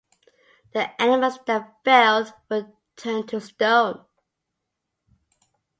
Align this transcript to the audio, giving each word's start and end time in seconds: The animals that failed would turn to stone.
The 0.73 0.99
animals 0.99 1.37
that 1.45 1.77
failed 1.85 2.33
would 2.49 2.73
turn 2.95 3.27
to 3.27 3.39
stone. 3.39 4.03